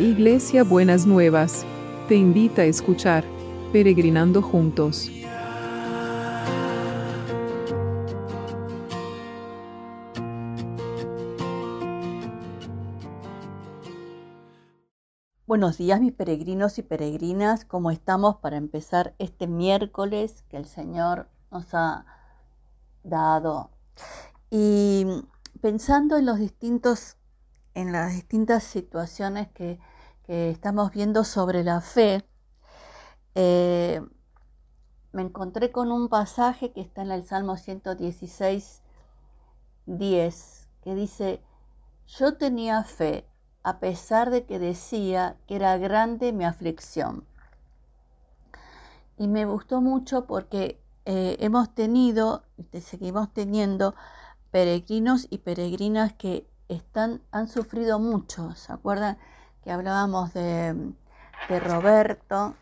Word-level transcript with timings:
Iglesia 0.00 0.64
Buenas 0.64 1.04
Nuevas, 1.04 1.66
te 2.08 2.14
invita 2.14 2.62
a 2.62 2.64
escuchar 2.64 3.22
Peregrinando 3.70 4.40
Juntos. 4.40 5.10
Buenos 15.46 15.76
días 15.76 16.00
mis 16.00 16.14
peregrinos 16.14 16.78
y 16.78 16.82
peregrinas, 16.82 17.66
¿cómo 17.66 17.90
estamos 17.90 18.36
para 18.36 18.56
empezar 18.56 19.14
este 19.18 19.48
miércoles 19.48 20.44
que 20.48 20.56
el 20.56 20.64
Señor 20.64 21.28
nos 21.50 21.74
ha 21.74 22.06
dado? 23.02 23.68
Y 24.48 25.04
pensando 25.60 26.16
en 26.16 26.24
los 26.24 26.38
distintos 26.38 27.18
en 27.74 27.92
las 27.92 28.12
distintas 28.12 28.64
situaciones 28.64 29.48
que, 29.52 29.78
estamos 30.28 30.92
viendo 30.92 31.24
sobre 31.24 31.64
la 31.64 31.80
fe, 31.80 32.24
eh, 33.34 34.00
me 35.10 35.22
encontré 35.22 35.72
con 35.72 35.90
un 35.90 36.08
pasaje 36.08 36.70
que 36.70 36.80
está 36.80 37.02
en 37.02 37.10
el 37.10 37.26
Salmo 37.26 37.56
116, 37.56 38.80
10, 39.86 40.68
que 40.84 40.94
dice, 40.94 41.42
yo 42.06 42.36
tenía 42.36 42.84
fe 42.84 43.26
a 43.64 43.80
pesar 43.80 44.30
de 44.30 44.44
que 44.46 44.60
decía 44.60 45.36
que 45.48 45.56
era 45.56 45.76
grande 45.78 46.32
mi 46.32 46.44
aflicción. 46.44 47.24
Y 49.18 49.26
me 49.26 49.44
gustó 49.46 49.80
mucho 49.80 50.26
porque 50.26 50.80
eh, 51.04 51.36
hemos 51.40 51.74
tenido, 51.74 52.44
y 52.56 52.80
seguimos 52.80 53.32
teniendo, 53.32 53.94
peregrinos 54.50 55.26
y 55.28 55.38
peregrinas 55.38 56.12
que 56.14 56.48
han 57.32 57.48
sufrido 57.48 57.98
mucho. 57.98 58.54
¿Se 58.54 58.72
acuerdan 58.72 59.18
que 59.62 59.72
hablábamos 59.72 60.32
de, 60.32 60.92
Roberto, 61.48 62.54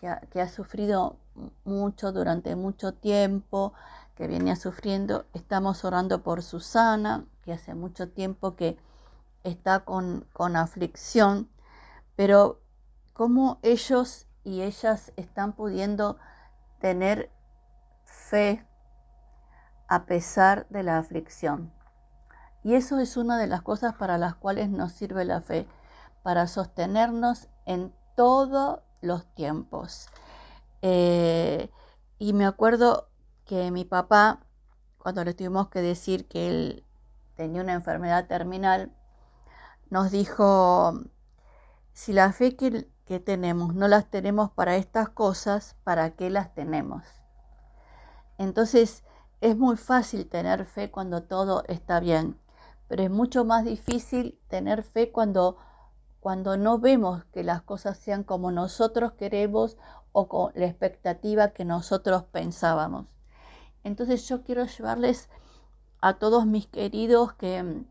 que 0.00 0.40
ha, 0.40 0.48
sufrido 0.48 1.16
mucho 1.64 2.12
durante 2.12 2.54
mucho 2.54 2.92
tiempo, 2.92 3.72
que 4.14 4.28
venía 4.28 4.56
sufriendo? 4.56 5.26
Estamos 5.32 5.84
orando 5.84 6.22
por 6.22 6.42
Susana, 6.42 7.24
que 7.42 7.52
hace 7.52 7.74
mucho 7.74 8.08
tiempo 8.08 8.54
que 8.54 8.78
está 9.42 9.80
con, 9.80 10.26
con 10.32 10.56
aflicción, 10.56 11.48
pero 12.14 12.60
cómo 13.12 13.58
ellos 13.62 14.26
y 14.44 14.62
ellas 14.62 15.12
están 15.16 15.52
pudiendo 15.54 16.18
tener 16.80 17.30
fe 18.04 18.64
a 19.88 20.04
pesar 20.04 20.66
de 20.68 20.82
la 20.82 20.98
aflicción. 20.98 21.75
Y 22.66 22.74
eso 22.74 22.98
es 22.98 23.16
una 23.16 23.38
de 23.38 23.46
las 23.46 23.62
cosas 23.62 23.94
para 23.94 24.18
las 24.18 24.34
cuales 24.34 24.70
nos 24.70 24.90
sirve 24.90 25.24
la 25.24 25.40
fe, 25.40 25.68
para 26.24 26.48
sostenernos 26.48 27.46
en 27.64 27.94
todos 28.16 28.80
los 29.02 29.24
tiempos. 29.36 30.08
Eh, 30.82 31.70
y 32.18 32.32
me 32.32 32.44
acuerdo 32.44 33.08
que 33.44 33.70
mi 33.70 33.84
papá, 33.84 34.40
cuando 34.98 35.22
le 35.22 35.32
tuvimos 35.32 35.68
que 35.68 35.80
decir 35.80 36.26
que 36.26 36.48
él 36.48 36.84
tenía 37.36 37.62
una 37.62 37.74
enfermedad 37.74 38.26
terminal, 38.26 38.90
nos 39.88 40.10
dijo, 40.10 40.92
si 41.92 42.12
la 42.12 42.32
fe 42.32 42.56
que, 42.56 42.90
que 43.04 43.20
tenemos 43.20 43.76
no 43.76 43.86
las 43.86 44.10
tenemos 44.10 44.50
para 44.50 44.74
estas 44.74 45.08
cosas, 45.08 45.76
¿para 45.84 46.16
qué 46.16 46.30
las 46.30 46.52
tenemos? 46.52 47.04
Entonces 48.38 49.04
es 49.40 49.56
muy 49.56 49.76
fácil 49.76 50.28
tener 50.28 50.64
fe 50.66 50.90
cuando 50.90 51.22
todo 51.22 51.62
está 51.68 52.00
bien 52.00 52.40
pero 52.88 53.02
es 53.02 53.10
mucho 53.10 53.44
más 53.44 53.64
difícil 53.64 54.38
tener 54.48 54.82
fe 54.82 55.10
cuando, 55.10 55.56
cuando 56.20 56.56
no 56.56 56.78
vemos 56.78 57.24
que 57.26 57.42
las 57.44 57.62
cosas 57.62 57.98
sean 57.98 58.24
como 58.24 58.52
nosotros 58.52 59.12
queremos 59.12 59.76
o 60.12 60.28
con 60.28 60.52
la 60.54 60.66
expectativa 60.66 61.48
que 61.48 61.64
nosotros 61.64 62.24
pensábamos. 62.24 63.06
Entonces 63.84 64.26
yo 64.28 64.42
quiero 64.42 64.64
llevarles 64.66 65.28
a 66.00 66.14
todos 66.14 66.46
mis 66.46 66.66
queridos 66.66 67.34
que, 67.34 67.84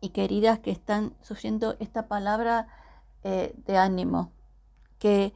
y 0.00 0.10
queridas 0.10 0.58
que 0.58 0.70
están 0.70 1.14
sufriendo 1.22 1.76
esta 1.78 2.08
palabra 2.08 2.68
eh, 3.22 3.54
de 3.66 3.78
ánimo 3.78 4.32
que, 4.98 5.34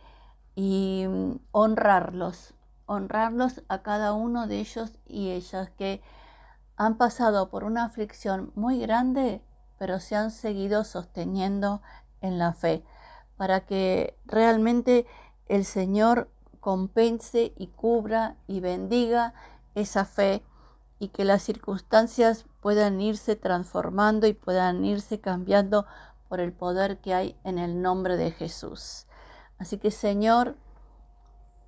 y 0.54 1.06
honrarlos, 1.52 2.54
honrarlos 2.86 3.62
a 3.68 3.82
cada 3.82 4.12
uno 4.12 4.46
de 4.46 4.60
ellos 4.60 4.92
y 5.06 5.30
ellas 5.30 5.70
que 5.70 6.02
han 6.78 6.96
pasado 6.96 7.50
por 7.50 7.64
una 7.64 7.84
aflicción 7.84 8.52
muy 8.54 8.78
grande, 8.78 9.42
pero 9.78 9.98
se 9.98 10.14
han 10.14 10.30
seguido 10.30 10.84
sosteniendo 10.84 11.82
en 12.20 12.38
la 12.38 12.52
fe, 12.52 12.84
para 13.36 13.66
que 13.66 14.16
realmente 14.24 15.04
el 15.46 15.64
Señor 15.64 16.30
compense 16.60 17.52
y 17.56 17.66
cubra 17.66 18.36
y 18.46 18.60
bendiga 18.60 19.34
esa 19.74 20.04
fe 20.04 20.44
y 21.00 21.08
que 21.08 21.24
las 21.24 21.42
circunstancias 21.42 22.46
puedan 22.60 23.00
irse 23.00 23.34
transformando 23.34 24.28
y 24.28 24.32
puedan 24.32 24.84
irse 24.84 25.20
cambiando 25.20 25.84
por 26.28 26.38
el 26.38 26.52
poder 26.52 26.98
que 26.98 27.12
hay 27.12 27.36
en 27.42 27.58
el 27.58 27.82
nombre 27.82 28.16
de 28.16 28.30
Jesús. 28.30 29.06
Así 29.58 29.78
que 29.78 29.90
Señor, 29.90 30.56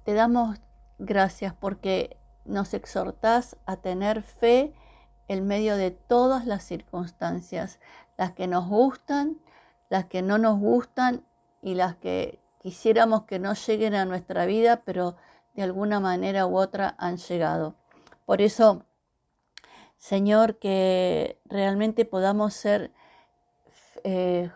te 0.04 0.14
damos 0.14 0.60
gracias 0.98 1.52
porque 1.52 2.16
nos 2.44 2.74
exhortás 2.74 3.56
a 3.66 3.76
tener 3.76 4.22
fe 4.22 4.72
en 5.30 5.46
medio 5.46 5.76
de 5.76 5.92
todas 5.92 6.44
las 6.44 6.64
circunstancias, 6.64 7.78
las 8.18 8.32
que 8.32 8.48
nos 8.48 8.66
gustan, 8.66 9.38
las 9.88 10.06
que 10.06 10.22
no 10.22 10.38
nos 10.38 10.58
gustan 10.58 11.24
y 11.62 11.76
las 11.76 11.94
que 11.94 12.40
quisiéramos 12.60 13.26
que 13.26 13.38
no 13.38 13.54
lleguen 13.54 13.94
a 13.94 14.04
nuestra 14.04 14.44
vida, 14.44 14.82
pero 14.84 15.14
de 15.54 15.62
alguna 15.62 16.00
manera 16.00 16.48
u 16.48 16.58
otra 16.58 16.96
han 16.98 17.16
llegado. 17.18 17.76
Por 18.26 18.42
eso, 18.42 18.84
Señor, 19.98 20.58
que 20.58 21.38
realmente 21.44 22.04
podamos 22.04 22.52
ser 22.52 22.90
eh, 24.02 24.50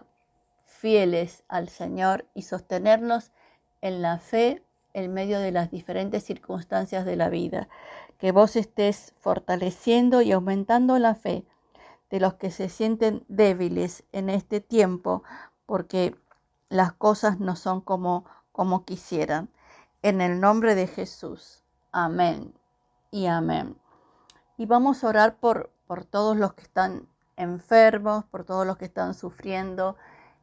fieles 0.65 1.45
al 1.47 1.69
Señor 1.69 2.27
y 2.35 2.43
sostenernos 2.43 3.31
en 3.81 4.03
la 4.03 4.19
fe 4.19 4.65
en 4.93 5.15
medio 5.15 5.39
de 5.39 5.53
las 5.53 5.71
diferentes 5.71 6.25
circunstancias 6.25 7.05
de 7.05 7.15
la 7.15 7.29
vida 7.29 7.69
que 8.25 8.33
vos 8.33 8.57
estés 8.57 9.12
fortaleciendo 9.19 10.23
y 10.23 10.33
aumentando 10.33 10.99
la 10.99 11.15
fe 11.15 11.47
de 12.09 12.21
los 12.21 12.33
que 12.33 12.51
se 12.51 12.71
sienten 12.71 13.23
débiles 13.29 14.05
en 14.12 14.31
este 14.31 14.62
tiempo, 14.62 15.23
porque 15.67 16.17
las 16.71 16.95
cosas 16.95 17.39
no 17.39 17.55
son 17.55 17.83
como, 17.83 18.25
como 18.51 18.87
quisieran. 18.87 19.51
En 20.01 20.23
el 20.23 20.41
nombre 20.41 20.75
de 20.75 20.87
Jesús. 20.87 21.65
Amén 21.93 22.55
y 23.11 23.27
amén. 23.27 23.77
Y 24.56 24.65
vamos 24.65 25.05
a 25.05 25.09
orar 25.09 25.37
por, 25.37 25.71
por 25.87 26.06
todos 26.06 26.35
los 26.35 26.55
que 26.55 26.62
están 26.62 27.06
enfermos, 27.37 28.25
por 28.25 28.45
todos 28.45 28.67
los 28.67 28.79
que 28.79 28.87
están 28.87 29.12
sufriendo. 29.12 29.97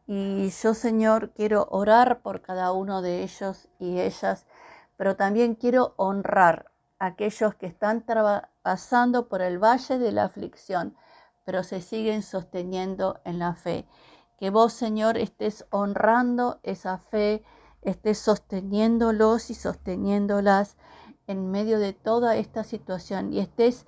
Y 0.06 0.52
yo, 0.52 0.76
Señor, 0.76 1.32
quiero 1.32 1.68
orar 1.72 2.22
por 2.22 2.44
cada 2.44 2.74
uno 2.74 3.02
de 3.02 3.24
ellos 3.24 3.70
y 3.80 4.00
ellas, 4.00 4.46
pero 4.98 5.16
también 5.16 5.56
quiero 5.56 5.96
honrar 5.98 6.71
aquellos 7.02 7.56
que 7.56 7.66
están 7.66 8.06
pasando 8.62 9.28
por 9.28 9.42
el 9.42 9.58
valle 9.58 9.98
de 9.98 10.12
la 10.12 10.26
aflicción, 10.26 10.96
pero 11.44 11.64
se 11.64 11.82
siguen 11.82 12.22
sosteniendo 12.22 13.20
en 13.26 13.40
la 13.40 13.56
fe. 13.56 13.88
Que 14.38 14.52
vos, 14.52 14.74
Señor, 14.74 15.18
estés 15.18 15.66
honrando 15.72 16.60
esa 16.62 17.00
fe, 17.00 17.44
estés 17.82 18.20
sosteniéndolos 18.20 19.50
y 19.50 19.56
sosteniéndolas 19.56 20.78
en 21.26 21.50
medio 21.50 21.80
de 21.80 21.94
toda 21.94 22.36
esta 22.36 22.64
situación 22.64 23.34
y 23.34 23.40
estés 23.40 23.88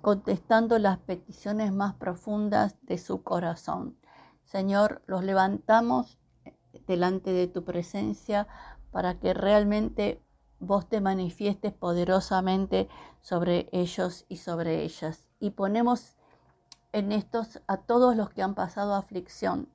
contestando 0.00 0.78
las 0.78 0.96
peticiones 0.96 1.74
más 1.74 1.94
profundas 1.96 2.76
de 2.80 2.96
su 2.96 3.22
corazón. 3.22 3.98
Señor, 4.44 5.02
los 5.06 5.22
levantamos 5.22 6.18
delante 6.86 7.32
de 7.32 7.48
tu 7.48 7.64
presencia 7.64 8.48
para 8.92 9.18
que 9.18 9.34
realmente 9.34 10.22
vos 10.58 10.88
te 10.88 11.00
manifiestes 11.00 11.72
poderosamente 11.72 12.88
sobre 13.20 13.68
ellos 13.72 14.24
y 14.28 14.38
sobre 14.38 14.82
ellas. 14.82 15.28
Y 15.38 15.50
ponemos 15.50 16.16
en 16.92 17.12
estos 17.12 17.60
a 17.66 17.78
todos 17.78 18.16
los 18.16 18.30
que 18.30 18.42
han 18.42 18.54
pasado 18.54 18.94
aflicción 18.94 19.68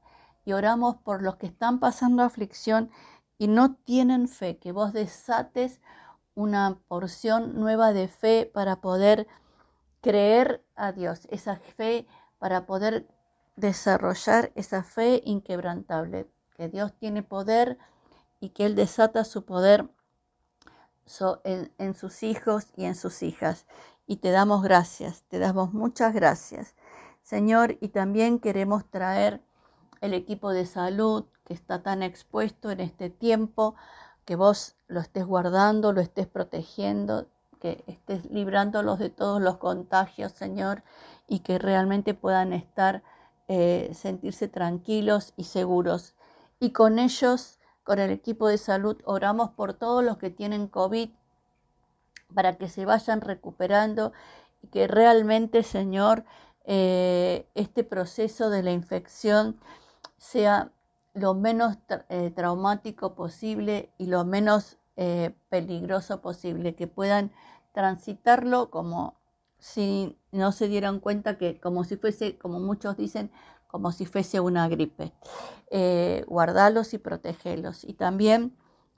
y 0.45 0.53
oramos 0.53 0.95
por 0.97 1.21
los 1.21 1.35
que 1.35 1.47
están 1.47 1.79
pasando 1.79 2.23
aflicción 2.23 2.89
y 3.37 3.47
no 3.47 3.75
tienen 3.75 4.27
fe, 4.27 4.57
que 4.57 4.71
vos 4.71 4.93
desates 4.93 5.81
una 6.35 6.79
porción 6.87 7.59
nueva 7.59 7.93
de 7.93 8.07
fe 8.07 8.49
para 8.51 8.81
poder 8.81 9.27
creer 10.01 10.63
a 10.75 10.91
Dios, 10.91 11.27
esa 11.29 11.57
fe 11.57 12.07
para 12.39 12.65
poder 12.65 13.07
desarrollar 13.55 14.51
esa 14.55 14.83
fe 14.83 15.21
inquebrantable, 15.25 16.27
que 16.55 16.69
Dios 16.69 16.93
tiene 16.97 17.21
poder 17.21 17.77
y 18.39 18.49
que 18.49 18.65
Él 18.65 18.75
desata 18.75 19.23
su 19.23 19.45
poder 19.45 19.89
en, 21.43 21.93
sus 21.95 22.23
hijos 22.23 22.67
y 22.75 22.85
en 22.85 22.95
sus 22.95 23.23
hijas. 23.23 23.65
Y 24.07 24.17
te 24.17 24.31
damos 24.31 24.63
gracias, 24.63 25.23
te 25.29 25.39
damos 25.39 25.73
muchas 25.73 26.13
gracias. 26.13 26.75
Señor, 27.23 27.77
y 27.81 27.89
también 27.89 28.39
queremos 28.39 28.85
traer 28.89 29.41
el 30.01 30.13
equipo 30.13 30.51
de 30.51 30.65
salud 30.65 31.25
que 31.45 31.53
está 31.53 31.83
tan 31.83 32.03
expuesto 32.03 32.71
en 32.71 32.81
este 32.81 33.09
tiempo, 33.09 33.75
que 34.25 34.35
vos 34.35 34.75
lo 34.87 34.99
estés 34.99 35.25
guardando, 35.25 35.93
lo 35.93 36.01
estés 36.01 36.27
protegiendo, 36.27 37.27
que 37.59 37.83
estés 37.87 38.25
librándolos 38.31 38.99
de 38.99 39.09
todos 39.09 39.41
los 39.41 39.57
contagios, 39.57 40.31
Señor, 40.31 40.83
y 41.27 41.39
que 41.39 41.59
realmente 41.59 42.13
puedan 42.13 42.53
estar, 42.53 43.03
eh, 43.47 43.91
sentirse 43.93 44.47
tranquilos 44.47 45.33
y 45.37 45.43
seguros. 45.45 46.15
Y 46.59 46.71
con 46.71 46.99
ellos, 46.99 47.59
con 47.83 47.99
el 47.99 48.11
equipo 48.11 48.47
de 48.47 48.57
salud, 48.57 48.97
oramos 49.05 49.49
por 49.51 49.73
todos 49.73 50.03
los 50.03 50.17
que 50.17 50.29
tienen 50.29 50.67
COVID, 50.67 51.09
para 52.33 52.57
que 52.57 52.69
se 52.69 52.85
vayan 52.85 53.21
recuperando 53.21 54.13
y 54.61 54.67
que 54.67 54.87
realmente, 54.87 55.63
Señor, 55.63 56.23
eh, 56.65 57.47
este 57.55 57.83
proceso 57.83 58.49
de 58.49 58.63
la 58.63 58.71
infección 58.71 59.59
sea 60.17 60.71
lo 61.13 61.33
menos 61.33 61.77
eh, 62.09 62.31
traumático 62.33 63.15
posible 63.15 63.89
y 63.97 64.05
lo 64.05 64.23
menos 64.23 64.77
eh, 64.95 65.33
peligroso 65.49 66.21
posible, 66.21 66.75
que 66.75 66.87
puedan 66.87 67.31
transitarlo 67.73 68.69
como 68.69 69.15
si 69.59 70.17
no 70.31 70.51
se 70.51 70.67
dieran 70.67 70.99
cuenta 70.99 71.37
que 71.37 71.59
como 71.59 71.83
si 71.83 71.97
fuese, 71.97 72.37
como 72.37 72.59
muchos 72.59 72.97
dicen, 72.97 73.31
como 73.71 73.93
si 73.93 74.05
fuese 74.05 74.41
una 74.41 74.67
gripe. 74.67 75.13
guardarlos 76.27 76.93
y 76.93 76.97
protegerlos. 76.97 77.85
Y 77.85 77.93
también 77.93 78.55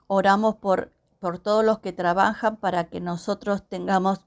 oramos 0.08 0.56
por, 0.56 0.92
por 1.20 1.38
todos 1.38 1.64
los 1.64 1.78
que 1.78 1.92
trabajan 1.92 2.56
para 2.56 2.84
que 2.90 3.00
nosotros 3.00 3.62
tengamos 3.68 4.20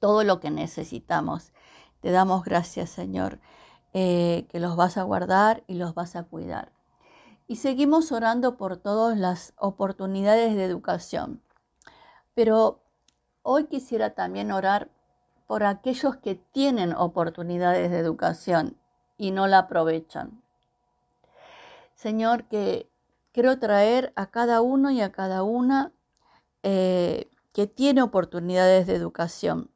todo 0.00 0.24
lo 0.24 0.40
que 0.40 0.50
necesitamos. 0.50 1.52
Te 2.00 2.10
damos 2.10 2.44
gracias, 2.44 2.90
Señor, 2.90 3.38
eh, 3.92 4.46
que 4.50 4.58
los 4.58 4.76
vas 4.76 4.96
a 4.96 5.04
guardar 5.04 5.62
y 5.68 5.74
los 5.74 5.94
vas 5.94 6.16
a 6.16 6.24
cuidar. 6.24 6.72
Y 7.46 7.56
seguimos 7.56 8.10
orando 8.10 8.56
por 8.56 8.76
todas 8.76 9.16
las 9.16 9.54
oportunidades 9.56 10.56
de 10.56 10.64
educación. 10.64 11.40
Pero 12.34 12.82
hoy 13.42 13.66
quisiera 13.66 14.14
también 14.14 14.50
orar 14.50 14.90
por 15.46 15.62
aquellos 15.62 16.16
que 16.16 16.34
tienen 16.34 16.92
oportunidades 16.92 17.92
de 17.92 17.98
educación 17.98 18.76
y 19.16 19.30
no 19.30 19.46
la 19.46 19.58
aprovechan. 19.58 20.42
Señor, 21.94 22.44
que 22.44 22.88
quiero 23.32 23.58
traer 23.58 24.12
a 24.16 24.26
cada 24.26 24.60
uno 24.60 24.90
y 24.90 25.00
a 25.00 25.12
cada 25.12 25.42
una 25.42 25.92
eh, 26.62 27.28
que 27.52 27.66
tiene 27.66 28.02
oportunidades 28.02 28.86
de 28.86 28.94
educación 28.94 29.70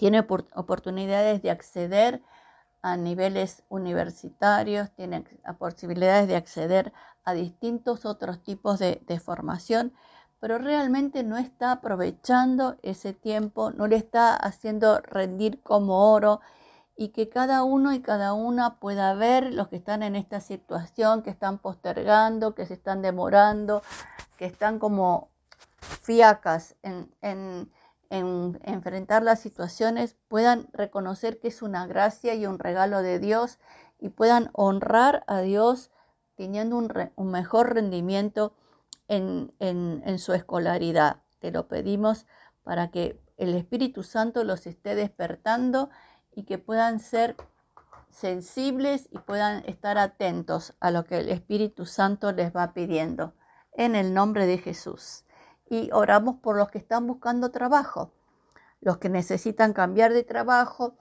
tiene 0.00 0.20
oportunidades 0.20 1.42
de 1.42 1.50
acceder 1.50 2.22
a 2.80 2.96
niveles 2.96 3.64
universitarios, 3.68 4.90
tiene 4.92 5.26
posibilidades 5.58 6.26
de 6.26 6.36
acceder 6.36 6.94
a 7.22 7.34
distintos 7.34 8.06
otros 8.06 8.42
tipos 8.42 8.78
de, 8.78 9.20
formación, 9.22 9.92
pero 10.40 10.56
realmente 10.56 11.22
no 11.22 11.36
está 11.36 11.72
aprovechando 11.72 12.78
ese 12.80 13.12
tiempo, 13.12 13.72
no 13.72 13.86
le 13.86 13.96
está 13.96 14.34
haciendo 14.34 15.02
rendir 15.02 15.60
como 15.62 16.10
oro 16.14 16.40
y 17.00 17.08
que 17.08 17.30
cada 17.30 17.64
uno 17.64 17.94
y 17.94 18.02
cada 18.02 18.34
una 18.34 18.78
pueda 18.78 19.14
ver 19.14 19.54
los 19.54 19.68
que 19.68 19.76
están 19.76 20.02
en 20.02 20.16
esta 20.16 20.40
situación, 20.40 21.22
que 21.22 21.30
están 21.30 21.58
postergando, 21.58 22.54
que 22.54 22.66
se 22.66 22.74
están 22.74 23.00
demorando, 23.00 23.82
que 24.36 24.44
están 24.44 24.78
como 24.78 25.30
fiacas 25.78 26.76
en, 26.82 27.10
en 27.22 27.70
en 28.10 28.60
enfrentar 28.64 29.22
las 29.22 29.40
situaciones 29.40 30.16
puedan 30.28 30.66
reconocer 30.72 31.38
que 31.38 31.48
es 31.48 31.62
una 31.62 31.86
gracia 31.86 32.34
y 32.34 32.44
un 32.44 32.58
regalo 32.58 33.02
de 33.02 33.20
Dios 33.20 33.58
y 34.00 34.08
puedan 34.08 34.50
honrar 34.52 35.22
a 35.28 35.40
Dios 35.40 35.90
teniendo 36.34 36.76
un, 36.76 37.30
mejor 37.30 37.74
rendimiento 37.74 38.52
en, 39.06 39.52
en 39.60 40.18
su 40.18 40.32
escolaridad. 40.32 41.22
Te 41.38 41.52
lo 41.52 41.68
pedimos 41.68 42.26
para 42.64 42.90
que 42.90 43.20
el 43.36 43.54
Espíritu 43.54 44.02
Santo 44.02 44.42
los 44.44 44.66
esté 44.66 44.94
despertando 44.94 45.90
y 46.34 46.44
que 46.44 46.58
puedan 46.58 47.00
ser 47.00 47.36
sensibles 48.10 49.08
y 49.10 49.18
puedan 49.18 49.64
estar 49.66 49.98
atentos 49.98 50.74
a 50.80 50.90
lo 50.90 51.04
que 51.04 51.18
el 51.18 51.28
Espíritu 51.28 51.86
Santo 51.86 52.32
les 52.32 52.54
va 52.54 52.72
pidiendo. 52.72 53.34
En 53.72 53.94
el 53.94 54.14
nombre 54.14 54.46
de 54.46 54.58
Jesús 54.58 55.24
y 55.70 55.90
oramos 55.92 56.36
por 56.36 56.56
los 56.56 56.68
que 56.70 56.78
están 56.78 57.06
buscando 57.06 57.50
trabajo, 57.50 58.12
los 58.80 58.98
que 58.98 59.08
necesitan 59.08 59.72
cambiar 59.72 60.12
de 60.12 60.24
trabajo, 60.24 60.96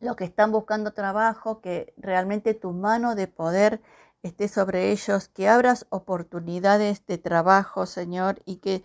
los 0.00 0.16
que 0.16 0.24
están 0.24 0.50
buscando 0.50 0.92
trabajo, 0.92 1.60
que 1.60 1.94
realmente 1.96 2.54
tu 2.54 2.72
mano 2.72 3.14
de 3.14 3.28
poder 3.28 3.80
esté 4.24 4.48
sobre 4.48 4.90
ellos, 4.90 5.28
que 5.28 5.48
abras 5.48 5.86
oportunidades 5.90 7.06
de 7.06 7.18
trabajo, 7.18 7.86
Señor, 7.86 8.42
y 8.44 8.56
que 8.56 8.82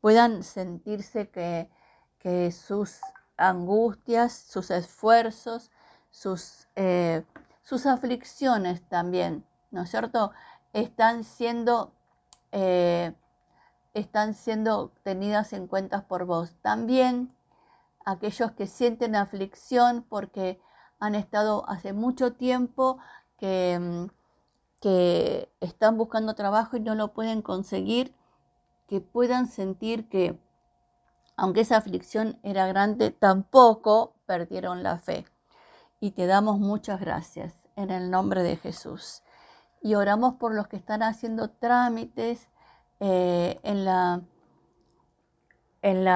puedan 0.00 0.42
sentirse 0.42 1.30
que, 1.30 1.70
que 2.18 2.50
sus 2.50 3.00
angustias, 3.36 4.32
sus 4.32 4.70
esfuerzos, 4.70 5.70
sus, 6.10 6.68
eh, 6.76 7.24
sus 7.62 7.86
aflicciones 7.86 8.82
también, 8.88 9.44
¿no 9.70 9.82
es 9.82 9.90
cierto?, 9.90 10.32
están 10.72 11.24
siendo 11.24 11.92
eh, 12.52 13.12
están 13.94 14.34
siendo 14.34 14.92
tenidas 15.02 15.52
en 15.52 15.66
cuenta 15.66 16.06
por 16.06 16.26
vos. 16.26 16.54
También 16.62 17.34
aquellos 18.04 18.52
que 18.52 18.66
sienten 18.66 19.16
aflicción 19.16 20.04
porque 20.08 20.60
han 21.00 21.14
estado 21.14 21.68
hace 21.68 21.92
mucho 21.92 22.34
tiempo 22.34 22.98
que, 23.38 23.78
mm, 23.80 24.06
que 24.80 25.50
están 25.60 25.96
buscando 25.96 26.34
trabajo 26.34 26.76
y 26.76 26.80
no 26.80 26.94
lo 26.94 27.12
pueden 27.14 27.42
conseguir, 27.42 28.14
que 28.86 29.00
puedan 29.00 29.48
sentir 29.48 30.08
que 30.08 30.38
aunque 31.36 31.60
esa 31.60 31.76
aflicción 31.76 32.38
era 32.42 32.66
grande, 32.66 33.10
tampoco 33.10 34.14
perdieron 34.26 34.82
la 34.82 34.98
fe. 34.98 35.26
Y 36.00 36.12
te 36.12 36.26
damos 36.26 36.58
muchas 36.58 37.00
gracias 37.00 37.58
en 37.76 37.90
el 37.90 38.10
nombre 38.10 38.42
de 38.42 38.56
Jesús. 38.56 39.22
Y 39.82 39.94
oramos 39.94 40.34
por 40.34 40.54
los 40.54 40.68
que 40.68 40.76
están 40.76 41.02
haciendo 41.02 41.50
trámites 41.50 42.48
eh, 43.00 43.60
en, 43.62 43.86
en, 45.82 46.06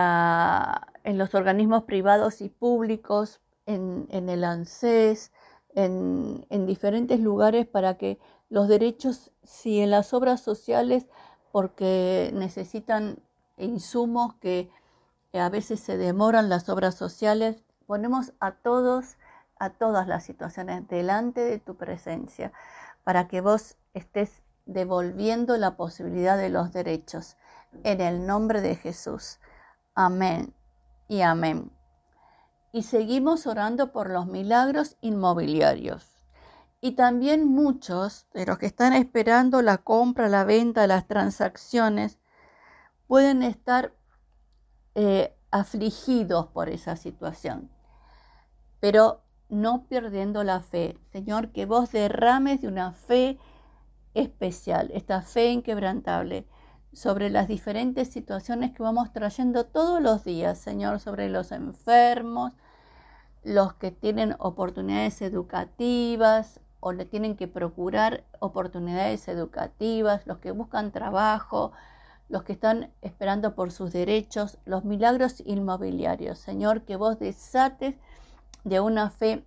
en, 1.04 1.18
los 1.18 1.34
organismos 1.34 1.84
privados 1.84 2.40
y 2.40 2.48
públicos, 2.48 3.40
en, 3.66 4.28
el 4.28 4.44
ANSES, 4.44 5.32
en, 5.74 6.66
diferentes 6.66 7.20
lugares 7.20 7.66
para 7.66 7.96
que 7.96 8.18
los 8.48 8.68
derechos, 8.68 9.30
si 9.44 9.80
en 9.80 9.90
las 9.90 10.12
obras 10.14 10.40
sociales, 10.40 11.06
porque 11.52 12.30
necesitan 12.34 13.18
insumos 13.56 14.34
que 14.36 14.70
a 15.38 15.48
veces 15.48 15.80
se 15.80 15.96
demoran 15.96 16.48
las 16.48 16.68
obras 16.68 16.94
sociales, 16.96 17.62
ponemos 17.86 18.32
a 18.40 18.52
todos, 18.52 19.16
a 19.58 19.70
todas 19.70 20.08
las 20.08 20.24
situaciones 20.24 20.88
delante 20.88 21.40
de 21.40 21.58
tu 21.58 21.76
presencia, 21.76 22.52
para 23.04 23.28
que 23.28 23.40
vos 23.40 23.76
estés 23.94 24.42
devolviendo 24.66 25.56
la 25.56 25.76
posibilidad 25.76 26.36
de 26.36 26.48
los 26.48 26.72
derechos. 26.72 27.36
En 27.84 28.00
el 28.00 28.26
nombre 28.26 28.60
de 28.60 28.74
Jesús. 28.74 29.38
Amén 29.94 30.52
y 31.08 31.20
amén. 31.22 31.70
Y 32.72 32.82
seguimos 32.82 33.46
orando 33.46 33.92
por 33.92 34.10
los 34.10 34.26
milagros 34.26 34.96
inmobiliarios. 35.00 36.06
Y 36.80 36.92
también 36.92 37.46
muchos 37.46 38.26
de 38.32 38.46
los 38.46 38.58
que 38.58 38.66
están 38.66 38.92
esperando 38.94 39.60
la 39.62 39.78
compra, 39.78 40.28
la 40.28 40.44
venta, 40.44 40.86
las 40.86 41.06
transacciones, 41.06 42.18
pueden 43.06 43.42
estar 43.42 43.92
eh, 44.94 45.34
afligidos 45.50 46.46
por 46.48 46.68
esa 46.68 46.96
situación. 46.96 47.70
Pero 48.80 49.22
no 49.48 49.84
perdiendo 49.88 50.44
la 50.44 50.60
fe. 50.60 50.96
Señor, 51.12 51.50
que 51.52 51.66
vos 51.66 51.92
derrames 51.92 52.60
de 52.60 52.68
una 52.68 52.92
fe 52.92 53.38
especial, 54.14 54.90
esta 54.94 55.22
fe 55.22 55.50
inquebrantable 55.50 56.46
sobre 56.92 57.30
las 57.30 57.46
diferentes 57.46 58.08
situaciones 58.08 58.72
que 58.72 58.82
vamos 58.82 59.12
trayendo 59.12 59.64
todos 59.66 60.02
los 60.02 60.24
días, 60.24 60.58
Señor, 60.58 61.00
sobre 61.00 61.28
los 61.28 61.52
enfermos, 61.52 62.52
los 63.44 63.74
que 63.74 63.90
tienen 63.90 64.34
oportunidades 64.38 65.22
educativas 65.22 66.60
o 66.80 66.92
le 66.92 67.04
tienen 67.04 67.36
que 67.36 67.46
procurar 67.46 68.24
oportunidades 68.40 69.28
educativas, 69.28 70.26
los 70.26 70.38
que 70.38 70.50
buscan 70.50 70.90
trabajo, 70.92 71.72
los 72.30 72.44
que 72.44 72.54
están 72.54 72.90
esperando 73.02 73.54
por 73.54 73.70
sus 73.70 73.92
derechos, 73.92 74.58
los 74.64 74.84
milagros 74.84 75.42
inmobiliarios. 75.44 76.38
Señor, 76.38 76.82
que 76.86 76.96
vos 76.96 77.18
desates 77.18 77.96
de 78.64 78.80
una 78.80 79.10
fe 79.10 79.44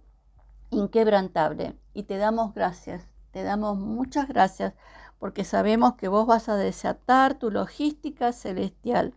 inquebrantable 0.70 1.76
y 1.96 2.04
te 2.04 2.18
damos 2.18 2.54
gracias 2.54 3.08
te 3.34 3.42
damos 3.42 3.80
muchas 3.80 4.28
gracias 4.28 4.74
porque 5.18 5.44
sabemos 5.44 5.96
que 5.96 6.08
vos 6.08 6.28
vas 6.28 6.50
a 6.50 6.56
desatar 6.56 7.34
tu 7.34 7.50
logística 7.50 8.32
celestial 8.32 9.16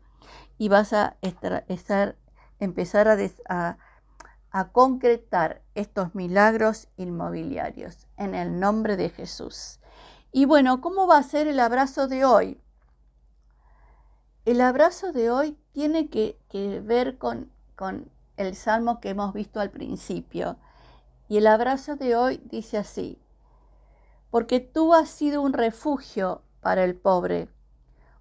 y 0.57 0.71
vas 0.71 0.95
a 0.95 1.17
estar, 1.21 2.17
empezar 2.59 3.09
a, 3.49 3.79
a 4.51 4.69
concretar 4.69 5.63
estos 5.75 6.15
milagros 6.15 6.89
inmobiliarios 6.97 8.07
en 8.17 8.35
el 8.35 8.59
nombre 8.59 8.97
de 8.97 9.11
Jesús. 9.11 9.81
Y 10.33 10.47
bueno, 10.47 10.81
¿cómo 10.81 11.07
va 11.07 11.19
a 11.19 11.23
ser 11.23 11.47
el 11.47 11.61
abrazo 11.61 12.09
de 12.09 12.25
hoy? 12.25 12.59
El 14.47 14.61
abrazo 14.61 15.11
de 15.11 15.29
hoy 15.29 15.59
tiene 15.73 16.09
que, 16.09 16.38
ver 16.85 17.19
con, 17.19 17.50
con 17.75 18.09
el 18.37 18.55
salmo 18.55 19.00
que 19.00 19.09
hemos 19.09 19.35
visto 19.35 19.59
al 19.59 19.73
principio. 19.73 20.57
Y 21.26 21.38
el 21.38 21.49
abrazo 21.49 21.97
de 21.97 22.15
hoy 22.15 22.41
dice 22.45 22.79
así, 22.79 23.19
porque 24.31 24.61
tú 24.61 24.95
has 24.95 25.09
sido 25.09 25.43
un 25.43 25.53
refugio 25.53 26.43
para 26.61 26.85
el 26.85 26.95
pobre, 26.95 27.49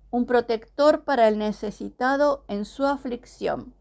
un 0.09 0.25
protector 0.25 1.03
para 1.03 1.27
el 1.27 1.37
necesitado 1.37 2.43
en 2.47 2.65
su 2.65 2.87
aflicción, 2.87 3.75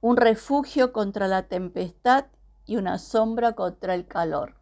un 0.00 0.16
refugio 0.16 0.92
contra 0.92 1.28
la 1.28 1.44
tempestad 1.44 2.24
y 2.66 2.78
una 2.78 2.98
sombra 2.98 3.52
contra 3.52 3.94
el 3.94 4.08
calor. 4.08 4.56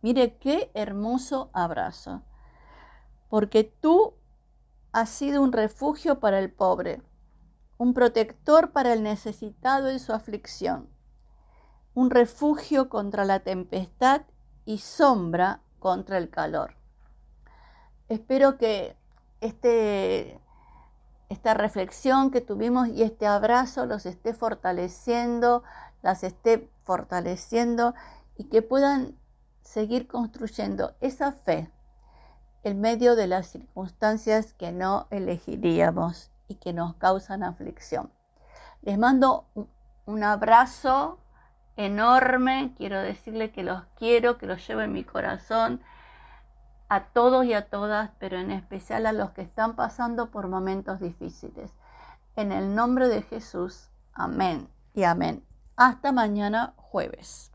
Mire 0.00 0.38
qué 0.38 0.70
hermoso 0.72 1.50
abrazo, 1.52 2.22
porque 3.28 3.64
tú 3.64 4.14
has 4.94 5.10
sido 5.10 5.42
un 5.42 5.50
refugio 5.50 6.20
para 6.20 6.38
el 6.38 6.52
pobre, 6.52 7.02
un 7.78 7.94
protector 7.94 8.70
para 8.70 8.92
el 8.92 9.02
necesitado 9.02 9.90
en 9.90 9.98
su 9.98 10.12
aflicción, 10.12 10.88
un 11.94 12.10
refugio 12.10 12.88
contra 12.88 13.24
la 13.24 13.40
tempestad 13.40 14.22
y 14.64 14.78
sombra 14.78 15.62
contra 15.80 16.16
el 16.16 16.30
calor. 16.30 16.76
Espero 18.08 18.56
que 18.56 18.96
este, 19.40 20.40
esta 21.28 21.54
reflexión 21.54 22.30
que 22.30 22.40
tuvimos 22.40 22.86
y 22.86 23.02
este 23.02 23.26
abrazo 23.26 23.86
los 23.86 24.06
esté 24.06 24.32
fortaleciendo, 24.32 25.64
las 26.02 26.22
esté 26.22 26.70
fortaleciendo 26.84 27.94
y 28.36 28.44
que 28.44 28.62
puedan 28.62 29.18
seguir 29.60 30.06
construyendo 30.06 30.94
esa 31.00 31.32
fe 31.32 31.73
en 32.64 32.80
medio 32.80 33.14
de 33.14 33.26
las 33.26 33.46
circunstancias 33.46 34.54
que 34.54 34.72
no 34.72 35.06
elegiríamos 35.10 36.30
y 36.48 36.56
que 36.56 36.72
nos 36.72 36.94
causan 36.96 37.42
aflicción. 37.42 38.10
Les 38.82 38.98
mando 38.98 39.46
un 40.06 40.24
abrazo 40.24 41.18
enorme, 41.76 42.72
quiero 42.76 43.00
decirle 43.00 43.52
que 43.52 43.62
los 43.62 43.84
quiero, 43.96 44.38
que 44.38 44.46
los 44.46 44.66
llevo 44.66 44.80
en 44.80 44.92
mi 44.92 45.04
corazón 45.04 45.80
a 46.88 47.04
todos 47.04 47.44
y 47.44 47.54
a 47.54 47.68
todas, 47.68 48.10
pero 48.18 48.38
en 48.38 48.50
especial 48.50 49.06
a 49.06 49.12
los 49.12 49.30
que 49.30 49.42
están 49.42 49.74
pasando 49.76 50.30
por 50.30 50.48
momentos 50.48 51.00
difíciles. 51.00 51.72
En 52.36 52.52
el 52.52 52.74
nombre 52.74 53.08
de 53.08 53.22
Jesús, 53.22 53.90
amén 54.12 54.68
y 54.94 55.04
amén. 55.04 55.44
Hasta 55.76 56.12
mañana 56.12 56.74
jueves. 56.76 57.53